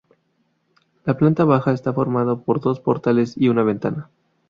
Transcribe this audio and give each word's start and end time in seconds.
La 1.05 1.15
planta 1.15 1.45
baja 1.45 1.73
está 1.73 1.93
formada 1.93 2.35
por 2.35 2.59
dos 2.59 2.79
portales 2.79 3.35
y 3.37 3.49
una 3.49 3.61
ventana. 3.61 4.09